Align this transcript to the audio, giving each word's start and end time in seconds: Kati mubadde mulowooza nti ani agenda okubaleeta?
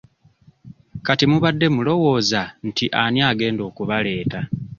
Kati 1.05 1.25
mubadde 1.31 1.67
mulowooza 1.75 2.41
nti 2.67 2.85
ani 3.03 3.19
agenda 3.31 3.61
okubaleeta? 3.69 4.39